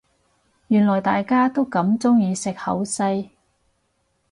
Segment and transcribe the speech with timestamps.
[0.69, 3.29] 原來大家都咁鍾意食好西